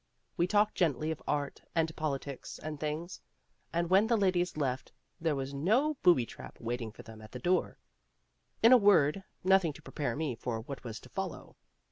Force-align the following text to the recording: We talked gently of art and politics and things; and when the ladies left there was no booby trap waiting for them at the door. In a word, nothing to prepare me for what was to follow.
We 0.35 0.47
talked 0.47 0.73
gently 0.73 1.11
of 1.11 1.21
art 1.27 1.61
and 1.75 1.95
politics 1.95 2.57
and 2.57 2.79
things; 2.79 3.21
and 3.71 3.87
when 3.87 4.07
the 4.07 4.17
ladies 4.17 4.57
left 4.57 4.91
there 5.19 5.35
was 5.35 5.53
no 5.53 5.93
booby 6.01 6.25
trap 6.25 6.59
waiting 6.59 6.91
for 6.91 7.03
them 7.03 7.21
at 7.21 7.33
the 7.33 7.37
door. 7.37 7.77
In 8.63 8.71
a 8.71 8.77
word, 8.77 9.23
nothing 9.43 9.73
to 9.73 9.81
prepare 9.83 10.15
me 10.15 10.33
for 10.33 10.61
what 10.61 10.83
was 10.83 10.99
to 11.01 11.09
follow. 11.09 11.55